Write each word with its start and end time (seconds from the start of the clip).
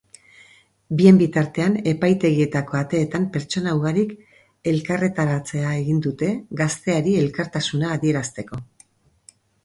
Bien 0.99 1.17
bitartean, 1.21 1.73
epaitegietako 1.89 2.77
ateetan 2.79 3.27
pertsona 3.35 3.73
ugarik 3.79 4.15
elkarretaratzea 4.71 5.73
egin 5.81 5.99
dute 6.05 6.31
gazteari 6.63 7.13
elkartasuna 7.25 7.93
adierazteko. 7.97 8.61